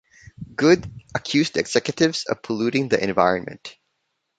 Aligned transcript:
Good 0.55 0.89
accused 1.13 1.53
the 1.53 1.59
executives 1.59 2.25
of 2.25 2.41
polluting 2.41 2.89
the 2.89 2.99
environment. 3.03 3.77